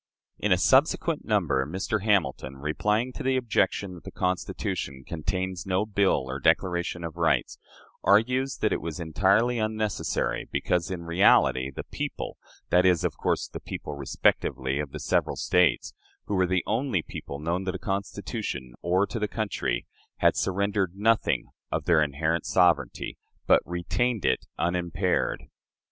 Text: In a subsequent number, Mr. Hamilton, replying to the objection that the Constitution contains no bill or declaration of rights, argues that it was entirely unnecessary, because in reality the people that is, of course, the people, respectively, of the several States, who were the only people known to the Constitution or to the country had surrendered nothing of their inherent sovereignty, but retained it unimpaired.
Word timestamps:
In 0.39 0.51
a 0.51 0.57
subsequent 0.57 1.25
number, 1.25 1.63
Mr. 1.67 2.01
Hamilton, 2.03 2.57
replying 2.57 3.13
to 3.13 3.21
the 3.21 3.37
objection 3.37 3.93
that 3.93 4.03
the 4.03 4.09
Constitution 4.09 5.03
contains 5.05 5.67
no 5.67 5.85
bill 5.85 6.23
or 6.27 6.39
declaration 6.39 7.03
of 7.03 7.17
rights, 7.17 7.59
argues 8.03 8.57
that 8.61 8.73
it 8.73 8.81
was 8.81 8.99
entirely 8.99 9.59
unnecessary, 9.59 10.49
because 10.51 10.89
in 10.89 11.03
reality 11.03 11.69
the 11.69 11.83
people 11.83 12.37
that 12.71 12.83
is, 12.83 13.03
of 13.03 13.15
course, 13.15 13.47
the 13.47 13.59
people, 13.59 13.93
respectively, 13.93 14.79
of 14.79 14.89
the 14.89 14.99
several 14.99 15.35
States, 15.35 15.93
who 16.25 16.33
were 16.33 16.47
the 16.47 16.63
only 16.65 17.03
people 17.03 17.37
known 17.37 17.63
to 17.65 17.71
the 17.71 17.77
Constitution 17.77 18.73
or 18.81 19.05
to 19.05 19.19
the 19.19 19.27
country 19.27 19.85
had 20.17 20.35
surrendered 20.35 20.95
nothing 20.95 21.51
of 21.71 21.85
their 21.85 22.01
inherent 22.01 22.47
sovereignty, 22.47 23.19
but 23.45 23.61
retained 23.65 24.25
it 24.25 24.47
unimpaired. 24.57 25.43